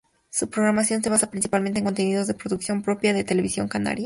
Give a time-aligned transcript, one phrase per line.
[0.31, 3.99] Su programación se basa principalmente en contenidos de producción propia de Televisión Canaria.